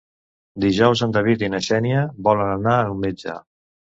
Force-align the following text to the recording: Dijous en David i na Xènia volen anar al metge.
Dijous 0.63 1.03
en 1.07 1.13
David 1.17 1.43
i 1.47 1.49
na 1.55 1.59
Xènia 1.67 2.01
volen 2.29 2.53
anar 2.57 2.75
al 2.87 2.99
metge. 3.05 3.37